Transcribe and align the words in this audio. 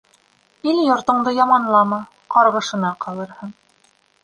Ил-йортондо 0.71 1.33
яманлама, 1.43 2.01
ҡарғышына 2.37 2.93
ҡалырһың. 3.07 3.57